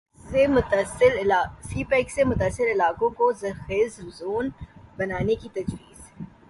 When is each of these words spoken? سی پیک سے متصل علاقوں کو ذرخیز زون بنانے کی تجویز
سی 1.63 1.83
پیک 1.83 2.11
سے 2.11 2.23
متصل 2.23 2.71
علاقوں 2.71 3.09
کو 3.09 3.31
ذرخیز 3.31 3.99
زون 4.17 4.49
بنانے 4.97 5.35
کی 5.35 5.49
تجویز 5.53 5.99